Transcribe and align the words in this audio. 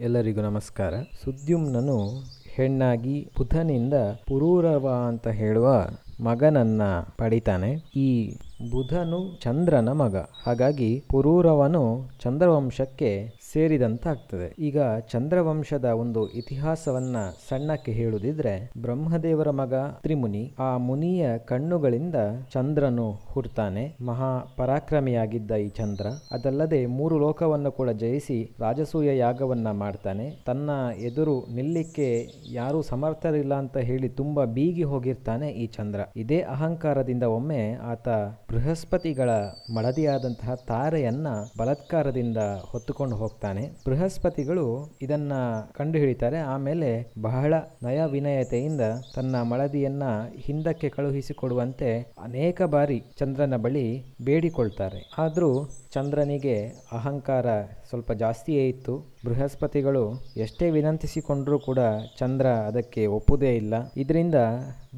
ಎಲ್ಲರಿಗೂ 0.00 0.40
ನಮಸ್ಕಾರ. 0.40 0.94
ಸುದ್ಯುಮ್ನನು 1.24 2.24
ಹೆಣ್ಣಾಗಿ 2.46 3.28
ಬುಧನಿಂದ 3.38 3.94
ಪುರೂರವ 4.28 5.04
ಅಂತ 5.08 5.28
ಹೇಳುವ 5.28 5.86
ಮಗನನ್ನ 6.20 6.82
ಪಡಿತಾನೆ. 7.18 7.72
ಈ 7.96 8.36
ಬುಧನು 8.70 9.40
ಚಂದ್ರನ 9.40 9.88
ಮಗ. 9.88 10.16
ಹಾಗಾಗಿ 10.16 11.02
ಪುರೂರವನು 11.10 12.10
ಚಂದ್ರವಂಶಕ್ಕೆ 12.20 13.37
ಸೇರಿದಂತಾಗ್ತದೆ. 13.52 14.54
ಈಗ 14.58 14.78
ಚಂದ್ರವಂಶದ 15.12 15.84
ಒಂದು 15.84 16.28
ಇತಿಹಾಸವನ್ನ 16.28 17.16
ಸಣ್ಣಕ್ಕೆ 17.48 17.92
ಹೇಳುದಿದ್ರೆ, 17.92 18.70
ಬ್ರಹ್ಮದೇವರ 18.82 19.50
ಮಗ 19.50 19.74
ತ್ರಿಮುನಿ 20.02 20.54
ಆ 20.58 20.76
ಮುನಿಯ 20.76 21.38
ಕಣ್ಣುಗಳಿಂದ 21.38 22.14
ಚಂದ್ರನು 22.52 23.12
ಹುಡ್ತಾನೆ. 23.26 23.96
ಮಹಾ 24.04 24.54
ಪರಾಕ್ರಮಿಯಾಗಿದ್ದ 24.56 25.50
ಈ 25.50 25.68
ಚಂದ್ರ, 25.68 26.06
ಅದಲ್ಲದೆ 26.32 26.86
ಮೂರು 26.86 27.18
ಲೋಕವನ್ನು 27.18 27.72
ಕೂಡ 27.72 27.90
ಜಯಿಸಿ 27.90 28.50
ರಾಜಸೂಯ 28.60 29.16
ಯಾಗವನ್ನ 29.18 29.70
ಮಾಡ್ತಾನೆ. 29.70 30.42
ತನ್ನ 30.46 30.70
ಎದುರು 30.98 31.54
ನಿಲ್ಲಿಕ್ಕೆ 31.54 32.26
ಯಾರೂ 32.52 32.82
ಸಮರ್ಥರಿಲ್ಲ 32.82 33.54
ಅಂತ 33.54 33.76
ಹೇಳಿ 33.76 34.08
ತುಂಬಾ 34.08 34.44
ಬೀಗಿ 34.44 34.82
ಹೋಗಿರ್ತಾನೆ 34.82 35.48
ಈ 35.48 35.66
ಚಂದ್ರ. 35.66 36.00
ಇದೇ 36.16 36.40
ಅಹಂಕಾರದಿಂದ 36.40 37.22
ಒಮ್ಮೆ 37.22 37.74
ಆತ 37.74 38.08
ಬೃಹಸ್ಪತಿಗಳ 38.52 39.30
ಮಡದಿಯಾದಂತಹ 39.76 40.54
ತಾರೆಯನ್ನ 40.54 41.26
ಬಲತ್ಕಾರದಿಂದ 41.58 42.36
ಹೊತ್ತುಕೊಂಡು 42.60 43.16
ಹೋಗ್ತಾನೆ. 43.16 43.70
ಬೃಹಸ್ಪತಿಗಳು 43.86 44.90
ಇದನ್ನ 45.02 45.32
ಕಂಡುಹಿಡಿತಾರೆ. 45.76 46.38
ಆಮೇಲೆ 46.38 47.12
ಬಹಳ 47.22 47.54
ನಯ 47.82 48.04
ವಿನಯತೆಯಿಂದ 48.04 48.80
ತನ್ನ 49.14 49.42
ಮಳದಿಯನ್ನ 49.42 50.02
ಹಿಂದಕ್ಕೆ 50.36 50.88
ಕಳುಹಿಸಿಕೊಡುವಂತೆ 50.88 52.12
ಅನೇಕ 52.22 52.62
ಬಾರಿ 52.62 53.02
ಚಂದ್ರನ 53.18 53.56
ಬಳಿ 53.56 53.86
ಬೇಡಿಕೊಳ್ತಾರೆ. 54.24 55.10
ಆದರೂ 55.18 55.68
ಚಂದ್ರನಿಗೆ 55.92 56.66
ಅಹಂಕಾರ 56.92 57.46
ಸ್ವಲ್ಪ 57.88 58.12
ಜಾಸ್ತಿಯೇ 58.12 58.68
ಇತ್ತು. 58.68 58.94
ಬೃಹಸ್ಪತಿಗಳು 59.24 60.20
ಎಷ್ಟೇ 60.36 60.70
ವಿನಂತಿಸಿಕೊಂಡರೂ 60.70 61.58
ಕೂಡ 61.58 61.78
ಚಂದ್ರ 62.18 62.46
ಅದಕ್ಕೆ 62.46 63.06
ಒಪ್ಪುದೇ 63.06 63.56
ಇಲ್ಲ. 63.56 63.74
ಇದರಿಂದ 63.96 64.34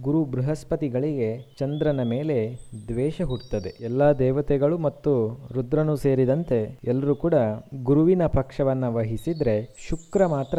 ಗುರು 0.03 0.25
ಬೃಹಸ್ಪತಿಗಳಿಗೆ 0.25 1.57
ಚಂದ್ರನ 1.59 2.03
ಮೇಲೆ 2.03 2.59
ದ್ವೇಷ 2.89 3.23
ಹುಟ್ಟುತ್ತದೆ. 3.23 3.77
ಎಲ್ಲ 3.81 4.13
ದೇವತೆಗಳು 4.13 4.79
ಮತ್ತು 4.79 5.13
ರುದ್ರನು 5.53 5.97
ಸೇರಿದಂತೆ 5.97 6.79
ಎಲ್ಲರೂ 6.85 7.15
ಕೂಡ 7.15 7.35
ಗುರುವಿನ 7.83 8.27
ಪಕ್ಷವನ್ನು 8.27 8.95
ವಹಿಸಿದರೆ 8.95 9.75
ಶುಕ್ರ 9.89 10.27
ಮಾತ್ರ 10.27 10.59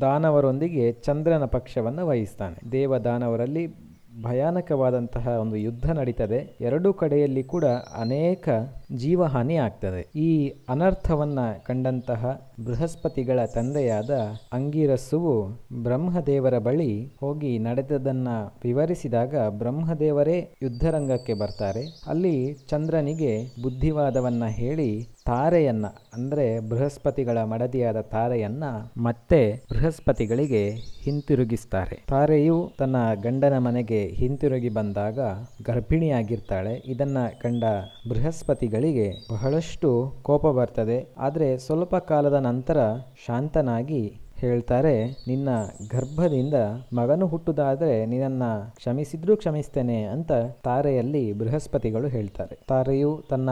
ದಾನವರೊಂದಿಗೆ 0.00 0.92
ಚಂದ್ರನ 0.92 1.44
ಪಕ್ಷವನ್ನು 1.44 2.06
ವಹಿಸ್ತಾನೆ. 2.06 2.72
ದೇವ 2.72 2.98
ದಾನವರಲ್ಲಿ 2.98 3.87
ಭಯಾನಕವಾದಂತಹ 4.22 5.28
ಒಂದು 5.28 5.56
ಯುದ್ಧ 5.56 5.90
ನಡೀತದೆ. 5.90 6.56
ಎರಡೂ 6.60 6.92
ಕಡೆಯಲ್ಲಿ 6.92 7.42
ಕೂಡ 7.42 7.64
ಅನೇಕ 7.96 8.48
ಜೀವಹಾನಿ 8.92 9.56
ಆಗ್ತದೆ. 9.56 10.10
ಈ 10.16 10.52
ಅನರ್ಥವನ್ನ 10.68 11.38
ಕಂಡಂತಹ 11.66 12.50
ಬೃಹಸ್ಪತಿಗಳ 12.64 13.44
ತಂದೆಯಾದ 13.54 14.10
ಅಂಗಿರಸ್ಸುವು 14.52 15.48
ಬ್ರಹ್ಮದೇವರ 15.82 16.58
ಬಳಿ 16.58 17.06
ಹೋಗಿ 17.20 17.58
ನಡೆದದನ್ನ 17.58 18.28
ವಿವರಿಸಿದಾಗ 18.64 19.48
ಬ್ರಹ್ಮದೇವರೇ 19.48 20.54
ಯುದ್ಧರಂಗಕ್ಕೆ 20.62 21.34
ಬರ್ತಾರೆ. 21.34 21.84
ಅಲ್ಲಿ 22.08 22.54
ಚಂದ್ರನಿಗೆ 22.68 23.62
ಬುದ್ಧಿವಾದವನ್ನ 23.62 24.44
ಹೇಳಿ 24.46 25.08
ತಾರೆಯನ್ನ, 25.28 25.86
ಅಂದರೆ 26.14 26.44
ಬೃಹಸ್ಪತಿಗಳ 26.68 27.38
ಮಡದಿಯಾದ 27.42 28.00
ತಾರೆಯನ್ನ 28.12 28.64
ಮತ್ತೆ 28.96 29.40
ಬೃಹಸ್ಪತಿಗಳಿಗೆ 29.72 30.62
ಹಿಂತಿರುಗಿಸ್ತಾರೆ. 31.04 31.96
ತಾರೆಯು 32.08 32.56
ತನ್ನ 32.78 32.96
ಗಂಡನ 33.22 33.56
ಮನೆಗೆ 33.58 34.00
ಹಿಂತಿರುಗಿ 34.20 34.68
ಬಂದಾಗ 34.68 35.18
ಗರ್ಭಿಣಿಯಾಗಿರ್ತಾಳೆ. 35.66 36.74
ಇದನ್ನ 36.86 37.18
ಕಂಡ 37.42 37.64
ಬೃಹಸ್ಪತಿಗಳಿಗೆ 38.08 39.08
ಬಹಳಷ್ಟು 39.32 39.90
ಕೋಪ 40.22 40.46
ಬರ್ತದೆ. 40.60 40.98
ಆದರೆ 41.18 41.50
ಸ್ವಲ್ಪ 41.58 41.96
ಕಾಲದ 42.10 42.38
ನಂತರ 42.48 42.78
ಶಾಂತನಾಗಿ 43.26 44.02
ಹೇಳ್ತಾರೆ, 44.38 45.06
ನಿನ್ನ 45.28 45.48
ಗರ್ಭದಿಂದ 45.92 46.54
ಮಗನು 46.92 47.26
ಹುಟ್ಟುದಾದ್ರೆ 47.26 48.06
ನಿನ್ನನ್ನ 48.06 48.42
ಕ್ಷಮಿಸಿದ್ರೂ 48.76 49.36
ಕ್ಷಮಿಸ್ತೇನೆ 49.36 50.02
ಅಂತ 50.02 50.32
ತಾರೆಯಲ್ಲಿ 50.64 51.32
ಬೃಹಸ್ಪತಿಗಳು 51.32 52.08
ಹೇಳ್ತಾರೆ. 52.08 52.58
ತಾರೆಯು 52.68 53.22
ತನ್ನ 53.30 53.50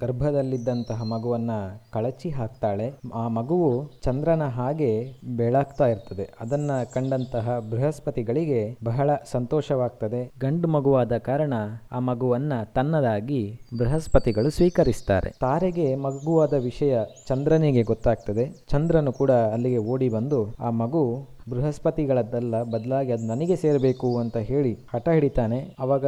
ಗರ್ಭದಲ್ಲಿದ್ದಂತಹ 0.00 1.02
ಮಗುವನ್ನ 1.02 1.50
ಕಳಚಿ 1.92 2.30
ಹಾಕ್ತಾಳೆ. 2.30 2.92
ಆ 3.14 3.28
ಮಗುವು 3.28 4.00
ಚಂದ್ರನ 4.02 4.42
ಹಾಗೆ 4.42 4.90
ಬೆಳಗ್ತಾ 5.36 5.86
ಇರ್ತದೆ. 5.86 6.26
ಅದನ್ನ 6.40 6.70
ಕಂಡಂತಹ 6.94 7.58
ಬೃಹಸ್ಪತಿಗಳಿಗೆ 7.70 8.76
ಬಹಳ 8.84 9.10
ಸಂತೋಷವಾಗ್ತದೆ. 9.30 10.32
ಗಂಡು 10.40 10.68
ಮಗುವಾದ 10.68 11.16
ಕಾರಣ 11.16 11.52
ಆ 11.92 11.98
ಮಗುವನ್ನ 11.98 12.52
ತನ್ನದಾಗಿ 12.74 13.42
ಬೃಹಸ್ಪತಿಗಳು 13.78 14.50
ಸ್ವೀಕರಿಸ್ತಾರೆ. 14.50 15.30
ತಾರೆಗೆ 15.40 15.96
ಮಗುವಾದ 15.96 16.52
ವಿಷಯ 16.52 16.98
ಚಂದ್ರನಿಗೆ 17.28 17.82
ಗೊತ್ತಾಗ್ತದೆ. 17.82 18.46
ಚಂದ್ರನು 18.68 19.12
ಕೂಡ 19.12 19.30
ಅಲ್ಲಿಗೆ 19.30 19.78
ಓಡಿ 19.78 20.08
ಬಂದು 20.08 20.25
ಆ 20.60 20.70
ಮಗು 20.70 21.04
ಬೃಹಸ್ಪತಿಗಳದ್ದಲ್ಲ, 21.50 22.62
ಬದಲಾಗಿ 22.62 23.12
ಅದು 23.12 23.26
ನನಗೆ 23.26 23.56
ಸೇರಬೇಕು 23.56 24.18
ಅಂತ 24.18 24.36
ಹೇಳಿ 24.36 24.72
ಹಠ 24.94 25.08
ಹಿಡಿತಾನೆ. 25.08 25.60
ಅವಾಗ 25.78 26.06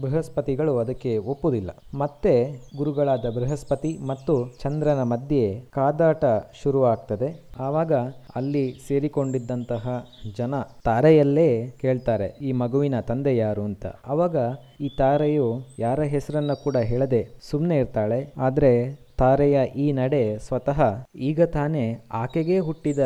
ಬೃಹಸ್ಪತಿಗಳು 0.00 0.78
ಅದಕ್ಕೆ 0.78 1.18
ಒಪ್ಪುವುದಿಲ್ಲ 1.18 1.70
ಮತ್ತೆ 1.98 2.32
ಗುರುಗಳಾದ 2.76 3.26
ಬೃಹಸ್ಪತಿ 3.36 3.98
ಮತ್ತು 4.06 4.34
ಚಂದ್ರನ 4.62 5.02
ಮಧ್ಯೆ 5.02 5.44
ಕಾದಾಟ 5.70 6.24
ಶುರುವಾಗ್ತದೆ. 6.62 7.28
ಆವಾಗ 7.58 7.92
ಅಲ್ಲಿ 8.34 8.64
ಸೇರಿಕೊಂಡಿದ್ದಂತಹ 8.88 10.04
ಜನ 10.36 10.54
ತಾರೆಯಲ್ಲೇ 10.84 11.48
ಕೇಳ್ತಾರೆ, 11.80 12.28
ಈ 12.42 12.52
ಮಗುವಿನ 12.52 13.00
ತಂದೆ 13.00 13.36
ಯಾರು? 13.36 13.62
ಅಂತ. 13.62 13.86
ಆವಾಗ 14.06 14.36
ಈ 14.80 14.88
ತಾರೆಯು 14.98 15.48
ಯಾರ 15.78 16.00
ಹೆಸರನ್ನ 16.02 16.52
ಕೂಡ 16.64 16.76
ಹೇಳದೆ 16.76 17.22
ಸುಮ್ಮನೆ 17.50 17.78
ಇರ್ತಾಳೆ. 17.78 18.20
ಆದರೆ 18.38 19.03
ತಾರೆಯ 19.18 19.58
ಈ 19.76 19.92
ನಡೆ 19.92 20.38
ಸ್ವತಃ 20.38 20.78
ಈಗ 21.14 21.42
ತಾನೇ 21.42 21.84
ಆಕೆಗೆ 22.12 22.58
ಹುಟ್ಟಿದ 22.58 22.98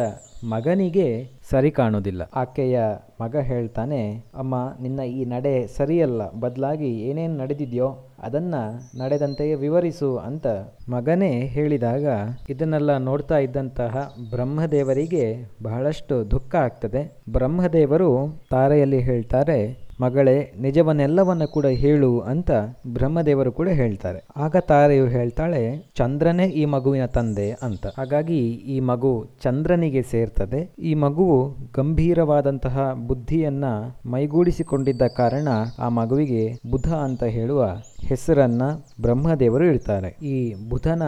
ಮಗನಿಗೆ 0.45 1.07
ಸರಿ 1.51 1.71
ಕಾಣೋದಿಲ್ಲ 1.71 2.23
ಆಕೆಯ 2.35 2.77
ಮಗ 3.21 3.37
ಹೇಳ್ತಾನೆ, 3.37 4.01
ಅಮ್ಮ, 4.35 4.55
ನಿನ್ನ 4.81 5.01
ಈ 5.01 5.25
ನಡೆ 5.25 5.67
ಸರಿಯಲ್ಲ. 5.67 6.21
ಬದಲಾಗಿ 6.41 6.91
ಏನೇನು 7.09 7.37
ನಡೆದಿದೆಯೋ 7.37 7.89
ಅದನ್ನ 8.23 8.55
ನಡೆದಂತೆಯೇ 8.99 9.55
ವಿವರಿಸು 9.55 10.17
ಅಂತ 10.19 10.47
ಮಗನೇ 10.89 11.33
ಹೇಳಿದಾಗ 11.47 12.07
ಇದನ್ನೆಲ್ಲ 12.51 12.97
ನೋಡ್ತಾ 12.99 13.39
ಇದ್ದಂತಹ 13.39 13.95
ಬ್ರಹ್ಮದೇವರಿಗೆ 14.31 15.25
ಬಹಳಷ್ಟು 15.63 16.31
ದುಃಖ 16.31 16.55
ಆಗ್ತದೆ. 16.55 17.03
ಬ್ರಹ್ಮದೇವರು 17.29 18.11
ತಾರೆಯಲ್ಲಿ 18.51 19.01
ಹೇಳ್ತಾರೆ 19.01 19.59
ಮಗಳೇ, 20.01 20.53
ನಿಜವನ್ನೆಲ್ಲವನ್ನ 20.61 21.45
ಕೂಡ 21.45 21.67
ಹೇಳು 21.67 22.21
ಅಂತ 22.21 22.51
ಬ್ರಹ್ಮದೇವರು 22.87 23.53
ಕೂಡ 23.53 23.69
ಹೇಳ್ತಾರೆ. 23.69 24.27
ಆಗ 24.37 24.57
ತಾರೆಯು 24.57 25.07
ಹೇಳ್ತಾಳೆ, 25.07 25.93
ಚಂದ್ರನೇ 25.95 26.47
ಈ 26.47 26.65
ಮಗುವಿನ 26.65 27.07
ತಂದೆ 27.07 27.53
ಅಂತ. 27.53 27.87
ಹಾಗಾಗಿ 27.87 28.39
ಈ 28.49 28.81
ಮಗು 28.81 29.27
ಚಂದ್ರನಿಗೆ 29.43 30.03
ಸೇರ್ತದೆ. 30.03 30.75
ಈ 30.79 30.95
ಮಗುವು 30.95 31.57
ಗಂಭೀರವಾದಂತಹ 31.77 32.93
ಬುದ್ಧಿಯನ್ನ 33.07 33.65
ಮೈಗೂಡಿಸಿಕೊಂಡಿದ್ದ 34.07 35.03
ಕಾರಣ 35.17 35.49
ಆ 35.79 35.89
ಮಗುವಿಗೆ 35.89 36.71
ಬುಧ 36.71 36.93
ಅಂತ 36.93 37.25
ಹೇಳುವ 37.25 37.65
ಹೆಸರನ್ನ 38.09 38.63
ಬ್ರಹ್ಮದೇವರು 39.01 39.65
ಇಡ್ತಾರೆ. 39.65 40.09
ಈ 40.09 40.55
ಬುಧನ 40.69 41.03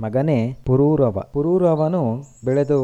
ಮಗನೇ 0.00 0.56
ಪುರೂರವ. 0.64 1.22
ಪುರೂರವನು 1.32 2.22
ಬೆಳೆದು 2.44 2.80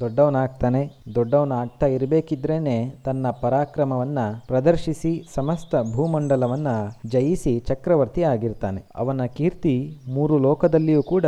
ದೊಡ್ಡವನಾಗ್ತಾನೆ. 0.00 0.90
ದೊಡ್ಡವನಾಗ್ತಾ 1.14 1.86
ಇರಬೇಕಿದ್ರೇನೆ 1.86 2.94
ತನ್ನ 3.04 3.26
ಪರಾಕ್ರಮವನ್ನ 3.30 4.18
ಪ್ರದರ್ಶಿಸಿ 4.46 5.28
ಸಮಸ್ತ 5.34 5.74
ಭೂಮಂಡಲವನ್ನ 5.94 6.68
ಜಯಿಸಿ 7.06 7.58
ಚಕ್ರವರ್ತಿ 7.58 8.22
ಆಗಿರ್ತಾನೆ. 8.22 8.82
ಅವನ 8.96 9.24
ಕೀರ್ತಿ 9.24 9.98
ಮೂರು 10.08 10.38
ಲೋಕದಲ್ಲಿಯೂ 10.38 11.02
ಕೂಡ 11.02 11.24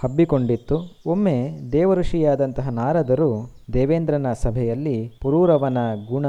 ಹಬ್ಬಿಕೊಂಡಿತ್ತು. 0.00 0.98
ಒಮ್ಮೆ 1.06 1.58
ದೇವಋಷಿಯಾದಂತಹ 1.72 2.68
ನಾರದರು 2.68 3.50
ದೇವೇಂದ್ರನ 3.72 4.32
ಸಭೆಯಲ್ಲಿ 4.32 5.12
ಪುರೂರವನ 5.22 5.78
ಗುಣ, 6.08 6.26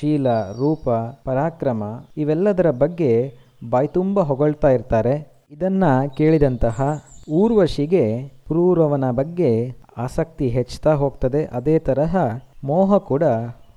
ಶೀಲ, 0.00 0.32
ರೂಪ, 0.52 0.90
ಪರಾಕ್ರಮ 1.24 1.82
ಇವೆಲ್ಲದರ 2.16 2.70
ಬಗ್ಗೆ 2.70 3.34
ಬಾಯ್ತುಂಬ 3.70 4.20
ಹೊಗಳ್ತಾ 4.20 4.70
ಇರ್ತಾರೆ. 4.70 5.32
ಇದನ್ನು 5.50 6.16
ಕೇಳಿದಂತಹ 6.16 7.04
ಊರ್ವಶಿಗೆ 7.30 8.32
ಪುರೂರವನ 8.48 9.10
ಬಗ್ಗೆ 9.10 9.76
ಆಸಕ್ತಿ 9.96 10.48
ಹೆಚ್ಚುತ್ತಾ 10.48 10.94
ಹೋಗ್ತದೆ. 10.94 11.44
ಅದೇ 11.44 11.78
ತರಹ 11.78 12.16
ಮೋಹ 12.64 12.98
ಕೂಡ 12.98 13.22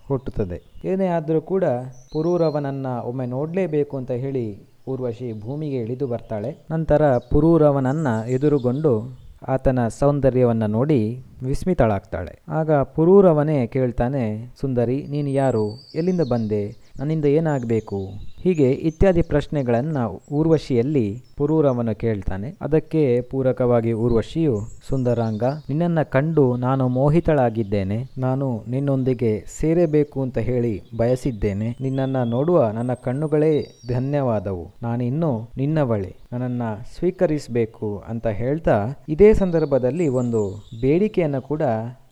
ಹುಟ್ಟುತ್ತದೆ. 0.07 0.61
ಏನೇ 0.85 1.07
ಆದರೂ 1.07 1.41
ಕೂಡ 1.41 1.63
ಪುರೂರವನನ್ನ 2.13 2.87
ಒಮ್ಮೆ 3.05 3.25
ನೋಡಲೇಬೇಕು 3.25 3.97
ಅಂತ 3.97 4.11
ಹೇಳಿ 4.11 4.67
ಊರ್ವಶಿ 4.87 5.41
ಭೂಮಿಗೆ 5.41 5.77
ಇಳಿದು 5.77 6.07
ಬರ್ತಾಳೆ. 6.07 6.65
ನಂತರ 6.71 7.17
ಪುರೂರವನನ್ನ 7.17 8.07
ಎದುರುಗೊಂಡು 8.27 9.25
ಆತನ 9.47 9.87
ಸೌಂದರ್ಯವನ್ನು 9.87 10.67
ನೋಡಿ 10.67 11.23
ವಿಸ್ಮಿತಳಾಗ್ತಾಳೆ. 11.43 12.41
ಆಗ 12.47 12.71
ಪುರೂರವನೇ 12.71 13.67
ಕೇಳ್ತಾನೆ, 13.67 14.53
ಸುಂದರಿ, 14.61 15.07
ನೀನು 15.09 15.29
ಯಾರು? 15.29 15.91
ಎಲ್ಲಿಂದ 15.95 16.21
ಬಂದೆ? 16.31 16.84
ನನ್ನಿಂದ 16.99 17.25
ಏನಾಗಬೇಕು? 17.25 18.09
ಹೀಗೆ 18.41 18.71
ಇತ್ಯಾದಿ 18.71 19.21
ಪ್ರಶ್ನೆಗಳನ್ನು 19.21 20.21
ಊರ್ವಶಿಯಲ್ಲಿ 20.31 21.23
ಪುರೂರವನ್ನು 21.37 21.95
ಕೇಳ್ತಾನೆ. 21.95 22.57
ಅದಕ್ಕೆ 22.61 23.21
ಪೂರಕವಾಗಿ 23.21 23.93
ಊರ್ವಶಿಯು, 23.93 24.61
ಸುಂದರಾಂಗ, 24.89 25.43
ನಿನ್ನನ್ನು 25.43 26.09
ಕಂಡು 26.09 26.55
ನಾನು 26.55 26.87
ಮೋಹಿತಳಾಗಿದ್ದೇನೆ. 26.87 28.05
ನಾನು 28.17 28.63
ನಿನ್ನೊಂದಿಗೆ 28.67 29.45
ಸೇರಬೇಕು 29.59 30.21
ಅಂತ 30.21 30.37
ಹೇಳಿ 30.37 30.81
ಬಯಸಿದ್ದೇನೆ. 30.97 31.77
ನಿನ್ನನ್ನು 31.81 32.25
ನೋಡುವ 32.25 32.71
ನನ್ನ 32.73 32.93
ಕಣ್ಣುಗಳೇ 32.93 33.81
ಧನ್ಯವಾದವು. 33.87 34.67
ನಾನಿನ್ನು 34.83 35.49
ನಿನ್ನವಳೆ. 35.57 36.15
ನನ್ನನ್ನು 36.33 36.99
ಸ್ವೀಕರಿಸಬೇಕು 36.99 38.03
ಅಂತ 38.07 38.27
ಹೇಳ್ತಾ 38.27 38.87
ಇದೇ 39.09 39.33
ಸಂದರ್ಭದಲ್ಲಿ 39.33 40.07
ಒಂದು 40.07 40.69
ಬೇಡಿಕೆಯನ್ನು 40.81 41.41
ಕೂಡ 41.41 41.61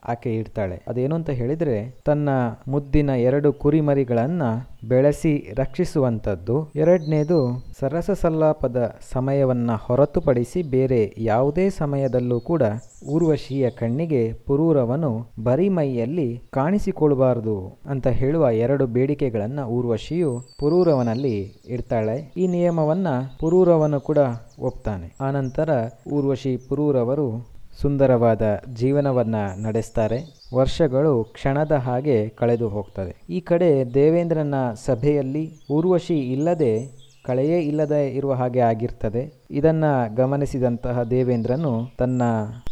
ಆಕೆ 0.07 0.35
ಇಡ್ತಾಳೆ 0.35 0.83
ಅದೇನು 0.87 1.15
ಅಂತ 1.15 1.29
ಹೇಳಿದ್ರೆ, 1.29 1.95
ತನ್ನ 2.05 2.29
ಮುದ್ದಿನ 2.67 3.09
ಎರಡು 3.09 3.53
ಕುರಿಮರಿಗಳನ್ನ 3.53 4.41
ಬೆಳೆಸಿ 4.87 5.53
ರಕ್ಷಿಸುವಂಥದ್ದು. 5.57 6.71
ಎರಡನೇದು 6.75 7.65
ಸರಸ 7.79 8.11
ಸಲ್ಲಾಪದ 8.11 8.95
ಸಮಯವನ್ನ 9.11 9.71
ಹೊರತುಪಡಿಸಿ 9.79 10.63
ಬೇರೆ 10.63 11.13
ಯಾವುದೇ 11.17 11.69
ಸಮಯದಲ್ಲೂ 11.69 12.39
ಕೂಡ 12.39 12.61
ಊರ್ವಶಿಯ 13.09 13.69
ಕಣ್ಣಿಗೆ 13.69 14.33
ಪುರೂರವನು 14.33 15.25
ಬರಿಮೈಯಲ್ಲಿ 15.43 16.41
ಕಾಣಿಸಿಕೊಳ್ಳಬಾರದು 16.51 17.79
ಅಂತ 17.85 18.07
ಹೇಳುವ 18.07 18.51
ಎರಡು 18.51 18.87
ಬೇಡಿಕೆಗಳನ್ನ 18.87 19.59
ಊರ್ವಶಿಯು 19.59 20.41
ಪುರೂರವನಲ್ಲಿ 20.59 21.63
ಇಡ್ತಾಳೆ. 21.67 22.33
ಈ 22.37 22.47
ನಿಯಮವನ್ನ 22.47 23.07
ಪುರೂರವನು 23.39 23.99
ಕೂಡ 23.99 24.17
ಒಪ್ತಾನೆ. 24.59 25.15
ಆನಂತರ 25.21 25.69
ಊರ್ವಶಿ 26.13 26.57
ಪುರೂರವರು 26.57 27.52
ಸುಂದರವಾದ 27.81 28.41
ಜೀವನವನ್ನ 28.73 29.35
ನಡೆಸ್ತಾರೆ. 29.65 30.19
ವರ್ಷಗಳು 30.55 31.23
ಕ್ಷಣದ 31.23 31.71
ಹಾಗೆ 31.71 32.29
ಕಳೆದು 32.29 32.69
ಹೋಗ್ತದೆ. 32.69 33.15
ಈ 33.29 33.39
ಕಡೆ 33.39 33.93
ದೇವೇಂದ್ರನ 33.93 34.55
ಸಭೆಯಲ್ಲಿ 34.85 35.51
ಊರ್ವಶಿ 35.71 36.17
ಇಲ್ಲದೆ 36.19 37.02
ಕಳೆಯೇ 37.23 37.59
ಇಲ್ಲದೆ 37.59 38.15
ಇರುವ 38.15 38.33
ಹಾಗೆ 38.33 38.59
ಆಗಿರ್ತದೆ. 38.59 39.33
ಇದನ್ನ 39.51 39.85
ಗಮನಿಸಿದಂತಹ 40.15 41.03
ದೇವೇಂದ್ರನು 41.03 41.87
ತನ್ನ 41.97 42.21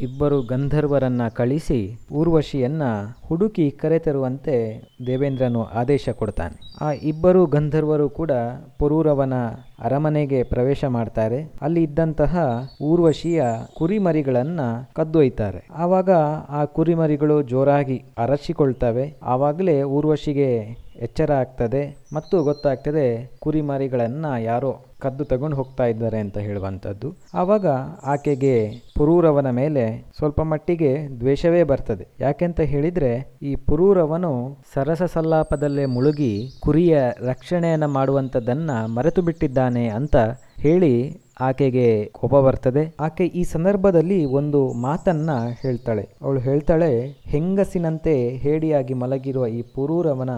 ಇಬ್ಬರು 0.01 0.41
ಗಂಧರ್ವರನ್ನ 0.41 1.21
ಕಳಿಸಿ 1.27 1.97
ಊರ್ವಶಿಯನ್ನ 2.11 2.83
ಹುಡುಕಿ 3.25 3.71
ಕರೆತರುವಂತೆ 3.71 4.83
ದೇವೇಂದ್ರನು 5.07 5.63
ಆದೇಶ 5.63 6.09
ಕೊಡ್ತಾನೆ. 6.09 6.77
ಆ 6.81 6.91
ಇಬ್ಬರು 6.91 7.45
ಗಂಧರ್ವರು 7.45 8.09
ಕೂಡ 8.09 8.31
ಪುರೂರವನ 8.79 9.33
ಅರಮನೆಗೆ 9.79 10.43
ಪ್ರವೇಶ 10.43 10.85
ಮಾಡ್ತಾರೆ. 10.85 11.51
ಅಲ್ಲಿ 11.61 11.83
ಇದ್ದಂತಹ 11.83 12.37
ಊರ್ವಶಿಯ 12.81 13.43
ಕುರಿಮರಿಗಳನ್ನ 13.77 14.59
ಕದ್ದೊಯ್ತಾರೆ. 14.95 15.67
ಆವಾಗ 15.75 16.09
ಆ 16.49 16.65
ಕುರಿಮರಿಗಳು 16.65 17.41
ಜೋರಾಗಿ 17.41 18.03
ಅರಚಿಕೊಳ್ತವೆ. 18.17 19.13
ಆವಾಗಲೇ 19.23 19.83
ಊರ್ವಶಿಗೆ 19.83 20.80
ಎಚ್ಚರ 21.01 21.31
ಆಗ್ತದೆ 21.43 21.81
ಮತ್ತು 22.13 22.43
ಗೊತ್ತಾಗ್ತದೆ 22.43 23.05
ಕುರಿಮರಿಗಳನ್ನು 23.41 24.31
ಯಾರೋ 24.43 24.71
ಕದ್ದು 25.03 25.23
ತಗೊಂಡು 25.25 25.55
ಹೋಗ್ತಾ 25.55 25.85
ಇದ್ದಾರೆ 25.91 26.17
ಅಂತ 26.19 26.37
ಹೇಳುವಂಥದ್ದು. 26.37 27.07
ಆವಾಗ 27.33 27.67
ಆಕೆಗೆ 28.13 28.55
ಪುರೂರವನ 28.97 29.49
ಮೇಲೆ 29.49 29.83
ಸ್ವಲ್ಪ 30.17 30.41
ಮಟ್ಟಿಗೆ 30.51 30.91
ದ್ವೇಷವೇ 31.19 31.63
ಬರ್ತದೆ. 31.63 32.05
ಯಾಕೆಂತ 32.19 32.59
ಹೇಳಿದರೆ 32.73 33.11
ಈ 33.41 33.53
ಪುರೂರವನು 33.69 34.31
ಸರಸ 34.73 35.03
ಸಲ್ಲಾಪದಲ್ಲೇ 35.13 35.85
ಮುಳುಗಿ 35.95 36.33
ಕುರಿಯ 36.61 36.95
ರಕ್ಷಣೆಯನ್ನು 37.31 37.89
ಮಾಡುವಂಥದ್ದನ್ನು 37.97 38.77
ಮರೆತು 38.97 39.21
ಬಿಟ್ಟಿದ್ದಾನೆ 39.21 39.85
ಅಂತ 39.99 40.15
ಹೇಳಿ 40.65 40.93
ಆಕೆಗೆ 41.41 42.05
ಕೋಪ 42.05 42.35
ಬರ್ತದೆ. 42.35 42.95
ಆಕೆ 42.99 43.25
ಈ 43.25 43.43
ಸಂದರ್ಭದಲ್ಲಿ 43.43 44.25
ಒಂದು 44.25 44.59
ಮಾತನ್ನ 44.73 45.29
ಹೇಳ್ತಾಳೆ. 45.61 46.09
ಅವಳು 46.21 46.39
ಹೇಳ್ತಾಳೆ, 46.39 46.91
ಹೆಂಗಸಿನಂತೆ 47.25 48.29
ಹೇಡಿಯಾಗಿ 48.29 48.93
ಮಲಗಿರುವ 48.93 49.47
ಈ 49.47 49.61
ಪುರೂರವನ 49.75 50.29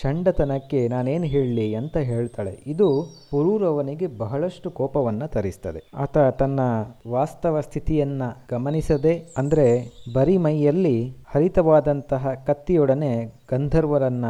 ಷಂಡತನಕ್ಕೆ 0.00 0.88
ನಾನೇನು 0.88 1.24
ಹೇಳಲಿ 1.24 1.74
ಅಂತ 1.74 1.96
ಹೇಳ್ತಾಳೆ. 1.96 2.54
ಇದು 2.66 2.88
ಪುರೂರವನಿಗೆ 3.30 4.06
ಬಹಳಷ್ಟು 4.18 4.70
ಕೋಪವನ್ನ 4.70 5.24
ತರಿಸ್ತದೆ. 5.24 5.90
ಆತ 5.94 6.18
ತನ್ನ 6.18 6.60
ವಾಸ್ತವ 7.10 7.60
ಸ್ಥಿತಿಯನ್ನ 7.60 8.22
ಗಮನಿಸದೆ, 8.50 9.14
ಅಂದ್ರೆ 9.36 9.66
ಬರಿ 10.14 10.36
ಮೈಯಲ್ಲಿ 10.38 10.96
ಹರಿತವಾದಂತಹ 11.34 12.28
ಕತ್ತಿಯೊಡನೆ 12.46 13.12
ಗಂಧರ್ವರನ್ನ 13.50 14.24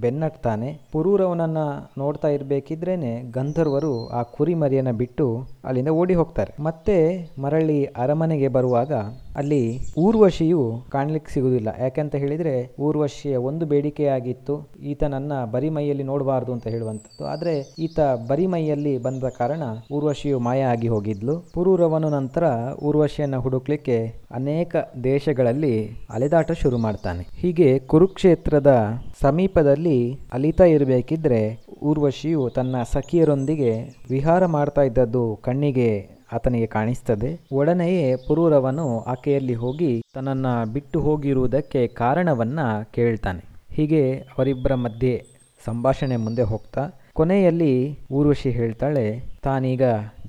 ಬೆನ್ನಟ್ತಾನೆ 0.00 0.68
ಪುರೂರವನನ್ನು 0.92 1.66
ನೋಡ್ತಾ 1.98 2.28
ಇರಬೇಕಿದ್ರೇ 2.28 2.96
ಗಂಧರ್ವರು 3.36 3.92
ಆ 4.08 4.22
ಕುರಿಮರಿಯನ್ನು 4.36 4.94
ಬಿಟ್ಟು 4.96 5.26
ಅಲ್ಲಿಂದ 5.64 5.92
ಓಡಿ 6.00 6.14
ಹೋಗ್ತಾರೆ. 6.14 6.52
ಮತ್ತೆ 6.62 6.96
ಮರಳಿ 7.38 7.78
ಅರಮನೆಗೆ 7.96 8.48
ಬರುವಾಗ 8.48 8.92
ಅಲ್ಲಿ 9.38 9.78
ಊರ್ವಶಿಯು 9.98 10.82
ಕಾಣ್ಲಿಕ್ಕೆ 10.90 11.32
ಸಿಗುವುದಿಲ್ಲ. 11.32 11.68
ಯಾಕೆಂತ 11.80 12.14
ಹೇಳಿದ್ರೆ, 12.14 12.76
ಊರ್ವಶಿಯ 12.80 13.36
ಒಂದು 13.36 13.66
ಬೇಡಿಕೆಯಾಗಿತ್ತು, 13.66 14.68
ಈತನನ್ನ 14.82 15.32
ಬರಿಮೈಯಲ್ಲಿ 15.44 16.02
ನೋಡಬಾರ್ದು 16.02 16.52
ಅಂತ 16.52 16.66
ಹೇಳುವಂಥದ್ದು. 16.66 17.26
ಆದ್ರೆ, 17.26 17.74
ಈತ 17.78 18.00
ಬರಿಮೈಯಲ್ಲಿ 18.00 18.98
ಬಂದ 18.98 19.24
ಕಾರಣ 19.24 19.62
ಊರ್ವಶಿಯು 19.92 20.40
ಮಾಯ 20.40 20.62
ಆಗಿ 20.62 20.88
ಹೋಗಿದ್ಲು. 20.88 21.50
ಪುರೂರವನು 21.54 22.08
ನಂತರ 22.08 22.44
ಊರ್ವಶಿಯನ್ನ 22.82 23.36
ಹುಡುಕ್ಲಿಕ್ಕೆ 23.36 24.14
ಅನೇಕ 24.30 24.76
ದೇಶಗಳಲ್ಲಿ 25.04 25.90
ಅಲೆದಾಟ 26.10 26.52
ಶುರು 26.52 26.78
ಮಾಡ್ತಾನೆ. 26.78 27.26
ಹೀಗೆ 27.36 27.78
ಕುರುಕ್ಷೇತ್ರದ 27.78 28.76
ಸಮೀಪದಲ್ಲಿ 29.20 30.18
ಅಲಿತಾ 30.32 30.64
ಇರಬೇಕಿದ್ರೆ, 30.64 31.66
ಊರ್ವಶಿಯು 31.82 32.50
ತನ್ನ 32.54 32.76
ಸಖಿಯರೊಂದಿಗೆ 32.92 33.96
ವಿಹಾರ 34.10 34.46
ಮಾಡ್ತಾ 34.46 34.82
ಇದ್ದದ್ದು 34.82 35.38
ಕಣ್ಣಿಗೆ 35.42 36.17
ಆತನಿಗೆ 36.32 36.66
ಕಾಣಿಸ್ತದೆ. 36.66 37.40
ಒಡನೆಯೇ 37.52 38.16
ಪುರೂರವನು 38.16 39.00
ಆಕೆಯಲ್ಲಿ 39.00 39.54
ಹೋಗಿ 39.54 40.02
ತನ್ನನ್ನ 40.14 40.64
ಬಿಟ್ಟು 40.72 41.00
ಹೋಗಿರುವುದಕ್ಕೆ 41.00 41.86
ಕಾರಣವನ್ನ 41.86 42.60
ಕೇಳ್ತಾನೆ. 42.94 43.44
ಹೀಗೆ 43.70 44.12
ಅವರಿಬ್ಬರ 44.12 44.74
ಮಧ್ಯೆ 44.74 45.24
ಸಂಭಾಷಣೆ 45.64 46.16
ಮುಂದೆ 46.16 46.42
ಹೋಗ್ತಾ 46.42 46.90
ಕೊನೆಯಲ್ಲಿ 47.12 47.98
ಊರ್ವಶಿ 48.12 48.50
ಹೇಳ್ತಾಳೆ, 48.50 49.24
ತಾನೀಗ 49.42 49.82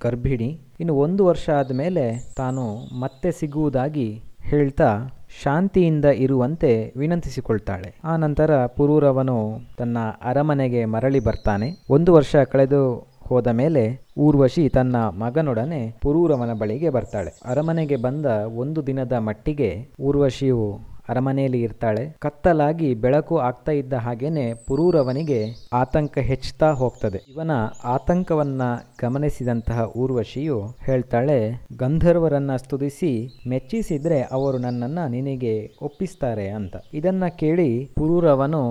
ಗರ್ಭಿಣಿ. 0.04 0.60
ಇನ್ನು 0.80 0.96
ಒಂದು 0.96 1.26
ವರ್ಷ 1.26 1.50
ಆದಮೇಲೆ 1.50 2.34
ತಾನು 2.38 2.78
ಮತ್ತೆ 3.00 3.32
ಸಿಗುವುದಾಗಿ 3.32 4.24
ಹೇಳ್ತಾ 4.42 5.10
ಶಾಂತಿಯಿಂದ 5.44 6.06
ಇರುವಂತೆ 6.06 6.94
ವಿನಂತಿಸಿಕೊಳ್ತಾಳೆ. 6.98 7.96
ಆ 8.04 8.16
ನಂತರ 8.16 8.66
ಪುರೂರವನು 8.66 9.60
ತನ್ನ 9.78 9.98
ಅರಮನೆಗೆ 10.24 10.86
ಮರಳಿ 10.86 11.20
ಬರ್ತಾನೆ. 11.20 11.72
ಒಂದು 11.90 12.14
ವರ್ಷ 12.14 12.36
ಕಳೆದು 12.36 13.09
ಹೋದ 13.30 13.48
ಮೇಲೆ 13.48 14.02
ಊರ್ವಶಿ 14.18 14.70
ತನ್ನ 14.70 14.96
ಮಗನೊಡನೆ 14.96 15.82
ಪುರೂರವನ 16.02 16.54
ಬಳಿಗೆ 16.54 16.90
ಬರ್ತಾಳೆ. 16.90 17.40
ಅರಮನೆಗೆ 17.46 17.96
ಬಂದ 17.96 18.26
ಒಂದು 18.56 18.88
ದಿನದ 18.88 19.12
ಮಟ್ಟಿಗೆ 19.12 19.90
ಊರ್ವಶಿಯು 20.02 20.80
ಅರಮನೆಯಲ್ಲಿ 21.10 21.62
ಇರ್ತಾಳೆ. 21.62 22.16
ಕತ್ತಲಾಗಿ 22.20 22.94
ಬೆಳಕು 22.94 23.38
ಆಗ್ತಾ 23.38 23.72
ಇದ್ದ 23.72 23.94
ಹಾಗೇನೆ 23.94 24.54
ಪುರೂರವನಿಗೆ 24.54 25.70
ಆತಂಕ 25.74 26.18
ಹೆಚ್ಚುತ್ತಾ 26.18 26.72
ಹೋಗ್ತದೆ. 26.72 27.20
ಇವನ 27.32 27.52
ಆತಂಕವನ್ನ 27.84 28.62
ಗಮನಿಸಿದಂತಹ 29.02 29.86
ಊರ್ವಶಿಯು 29.98 30.58
ಹೇಳ್ತಾಳೆ, 30.86 31.38
ಗಂಧರ್ವರನ್ನ 31.78 32.56
ಸ್ತುತಿಸಿ 32.56 33.42
ಮೆಚ್ಚಿಸಿದ್ರೆ 33.50 34.22
ಅವರು 34.22 34.58
ನನ್ನನ್ನ 34.58 35.00
ನಿನಗೆ 35.08 35.56
ಒಪ್ಪಿಸ್ತಾರೆ 35.82 36.50
ಅಂತ. 36.50 36.76
ಇದನ್ನ 36.94 37.28
ಕೇಳಿ 37.28 37.92
ಪುರೂರವನು 37.98 38.64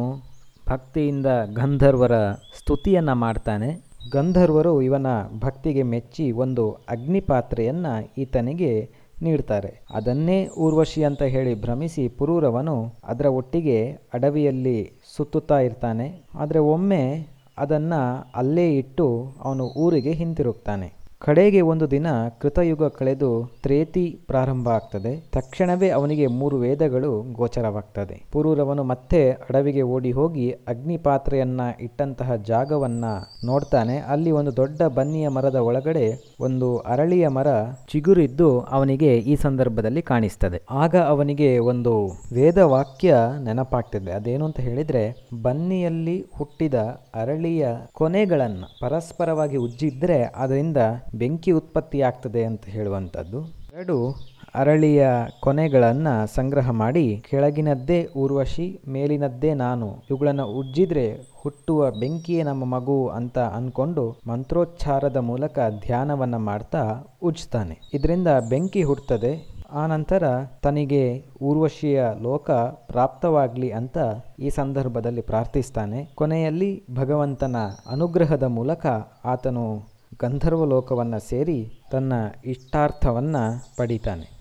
ಭಕ್ತಿಯಿಂದ 0.69 1.27
ಗಂಧರ್ವರ 1.55 2.17
ಸ್ತುತಿಯನ್ನ 2.59 3.13
ಮಾಡ್ತಾನೆ. 3.13 3.88
ಗಂಧರ್ವರು 4.01 4.83
ಇವನ 4.83 5.07
ಭಕ್ತಿಗೆ 5.39 5.83
ಮೆಚ್ಚಿ 5.83 6.33
ಒಂದು 6.33 6.73
ಅಗ್ನಿಪಾತ್ರೆಯನ್ನು 6.73 8.15
ಈತನಿಗೆ 8.19 8.89
ನೀಡ್ತಾರೆ. 9.23 9.83
ಅದನ್ನೇ 9.91 10.49
ಊರ್ವಶಿ 10.59 11.05
ಅಂತ 11.05 11.23
ಹೇಳಿ 11.23 11.55
ಭ್ರಮಿಸಿ 11.55 12.09
ಪುರೂರವನು 12.09 12.95
ಅದರ 13.05 13.27
ಒಟ್ಟಿಗೆ 13.27 13.93
ಅಡವಿಯಲ್ಲಿ 14.15 14.91
ಸುತ್ತುತ್ತಾ 15.17 15.59
ಇರ್ತಾನೆ. 15.59 16.23
ಆದರೆ 16.35 16.59
ಒಮ್ಮೆ 16.59 17.29
ಅದನ್ನು 17.59 18.31
ಅಲ್ಲೇ 18.35 18.77
ಇಟ್ಟು 18.77 19.35
ಅವನು 19.43 19.65
ಊರಿಗೆ 19.65 20.13
ಹಿಂತಿರುಗ್ತಾನೆ. 20.13 20.98
ಕಡೆಗೆ 21.21 21.61
ಒಂದು 21.61 21.91
ದಿನ 21.91 22.07
ಕೃತಯುಗ 22.41 22.85
ಕಳೆದು 22.85 23.51
ತ್ರೇತಿ 23.63 24.21
ಪ್ರಾರಂಭ 24.27 24.69
ಆಗ್ತದೆ. 24.69 25.29
ತಕ್ಷಣವೇ 25.33 25.89
ಅವನಿಗೆ 25.89 26.27
ಮೂರು 26.27 26.57
ವೇದಗಳು 26.57 27.23
ಗೋಚರವಾಗ್ತದೆ. 27.33 28.25
ಪುರೂರವನು 28.33 28.85
ಮತ್ತೆ 28.85 29.31
ಅಡವಿಗೆ 29.31 29.83
ಓಡಿ 29.83 30.13
ಹೋಗಿ 30.13 30.51
ಅಗ್ನಿ 30.51 30.99
ಪಾತ್ರೆಯನ್ನ 30.99 31.61
ಇಟ್ಟಂತಹ 31.81 32.35
ಜಾಗವನ್ನ 32.35 33.05
ನೋಡ್ತಾನೆ. 33.45 33.99
ಅಲ್ಲಿ 33.99 34.31
ಒಂದು 34.31 34.57
ದೊಡ್ಡ 34.57 34.83
ಬನ್ನಿಯ 34.83 35.29
ಮರದ 35.29 35.55
ಒಳಗಡೆ 35.55 36.35
ಒಂದು 36.41 36.77
ಅರಳಿಯ 36.77 37.29
ಮರ 37.29 37.47
ಚಿಗುರಿದ್ದು 37.93 38.61
ಅವನಿಗೆ 38.61 39.17
ಈ 39.19 39.37
ಸಂದರ್ಭದಲ್ಲಿ 39.37 40.03
ಕಾಣಿಸ್ತದೆ. 40.03 40.63
ಆಗ 40.71 40.97
ಅವನಿಗೆ 40.97 41.59
ಒಂದು 41.59 42.07
ವೇದ 42.33 42.59
ವಾಕ್ಯ 42.59 43.17
ನೆನಪಾಗ್ತದೆ. 43.45 44.13
ಅದೇನು 44.13 44.45
ಅಂತ 44.45 44.61
ಹೇಳಿದ್ರೆ, 44.61 45.29
ಬನ್ನಿಯಲ್ಲಿ 45.43 46.25
ಹುಟ್ಟಿದ 46.37 46.75
ಅರಳಿಯ 47.15 47.69
ಕೊನೆಗಳನ್ನ 47.93 48.65
ಪರಸ್ಪರವಾಗಿ 48.81 49.57
ಉಜ್ಜಿದ್ರೆ 49.57 50.23
ಅದರಿಂದ 50.37 50.77
ಬೆಂಕಿ 51.15 51.51
ಉತ್ಪತ್ತಿಯಾಗ್ತದೆ 51.51 52.45
ಅಂತ 52.45 52.65
ಹೇಳುವಂಥದ್ದು. 52.65 53.43
ಎರಡು, 53.75 54.15
ಅರಳಿಯ 54.55 55.07
ಕೊನೆಗಳನ್ನು 55.41 56.35
ಸಂಗ್ರಹ 56.35 56.71
ಮಾಡಿ 56.71 57.25
ಕೆಳಗಿನದ್ದೇ 57.31 58.09
ಊರ್ವಶಿ, 58.17 58.81
ಮೇಲಿನದ್ದೇ 58.89 59.55
ನಾನು, 59.55 59.97
ಇವುಗಳನ್ನು 60.11 60.47
ಉಜ್ಜಿದ್ರೆ 60.47 61.17
ಹುಟ್ಟುವ 61.35 61.91
ಬೆಂಕಿಯೇ 61.91 62.43
ನಮ್ಮ 62.43 62.65
ಮಗು 62.65 63.09
ಅಂತ 63.09 63.39
ಅನ್ಕೊಂಡು 63.39 64.17
ಮಂತ್ರೋಚ್ಚಾರದ 64.27 65.17
ಮೂಲಕ 65.17 65.59
ಧ್ಯಾನವನ್ನು 65.81 66.39
ಮಾಡ್ತಾ 66.39 67.05
ಉಜ್ಜ್ತಾನೆ 67.23 67.81
ಇದರಿಂದ 67.95 68.29
ಬೆಂಕಿ 68.49 68.83
ಹುಟ್ಟುತ್ತದೆ, 68.83 69.59
ಆ 69.73 69.87
ನಂತರ 69.87 70.23
ತನಗೆ 70.63 71.25
ಊರ್ವಶಿಯ 71.43 72.05
ಲೋಕ 72.23 72.51
ಪ್ರಾಪ್ತವಾಗಲಿ 72.87 73.71
ಅಂತ 73.71 73.99
ಈ 74.39 74.49
ಸಂದರ್ಭದಲ್ಲಿ 74.49 75.21
ಪ್ರಾರ್ಥಿಸ್ತಾನೆ. 75.21 76.09
ಕೊನೆಯಲ್ಲಿ 76.15 76.83
ಭಗವಂತನ 76.95 77.57
ಅನುಗ್ರಹದ 77.91 78.43
ಮೂಲಕ 78.43 78.87
ಆತನು 79.25 79.98
ಗಂಧರ್ವ 80.21 80.65
ಲೋಕವನ್ನು 80.65 81.19
ಸೇರಿ 81.19 81.81
ತನ್ನ 81.91 82.13
ಇಷ್ಟಾರ್ಥವನ್ನು 82.45 83.77
ಪಡಿತಾನೆ. 83.77 84.39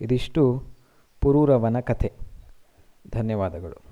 ಇದಿಷ್ಟು 0.00 0.62
ಪುರೂರವನ 1.20 1.80
ಕಥೆ. 1.80 2.12
ಧನ್ಯವಾದಗಳು. 3.12 3.89